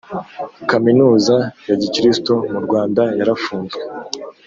Kaminuza 0.69 1.35
ya 1.67 1.75
gikristo 1.81 2.31
mu 2.51 2.59
Rwanda 2.65 3.03
yarafunzwe 3.19 3.81